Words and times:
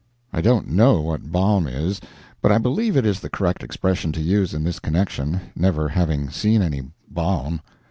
(I 0.33 0.41
don't 0.41 0.67
know 0.67 0.99
what 1.01 1.31
balm 1.31 1.67
is, 1.67 2.01
but 2.41 2.51
I 2.51 2.57
believe 2.57 2.97
it 2.97 3.05
is 3.05 3.19
the 3.19 3.29
correct 3.29 3.61
expression 3.61 4.11
to 4.13 4.19
use 4.19 4.51
in 4.51 4.63
this 4.63 4.79
connection 4.79 5.39
never 5.55 5.89
having 5.89 6.31
seen 6.31 6.63
any 6.63 6.81
balm.) 7.07 7.61